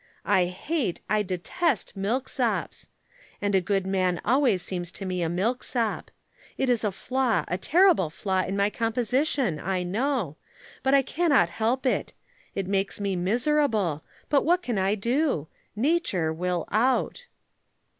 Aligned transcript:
I 0.25 0.45
hate, 0.45 0.99
I 1.11 1.21
detest 1.21 1.95
milksops. 1.95 2.87
And 3.39 3.53
a 3.53 3.61
good 3.61 3.85
man 3.85 4.19
always 4.25 4.63
seems 4.63 4.91
to 4.93 5.05
me 5.05 5.21
a 5.21 5.29
milksop. 5.29 6.09
It 6.57 6.69
is 6.69 6.83
a 6.83 6.91
flaw 6.91 7.45
a 7.47 7.59
terrible 7.59 8.09
flaw 8.09 8.41
in 8.41 8.57
my 8.57 8.71
composition, 8.71 9.59
I 9.59 9.83
know 9.83 10.37
but 10.81 10.95
I 10.95 11.03
cannot 11.03 11.49
help 11.49 11.85
it. 11.85 12.13
It 12.55 12.65
makes 12.65 12.99
me 12.99 13.15
miserable, 13.15 14.03
but 14.27 14.43
what 14.43 14.63
can 14.63 14.79
I 14.79 14.95
do? 14.95 15.47
Nature 15.75 16.33
will 16.33 16.67
out. 16.71 17.27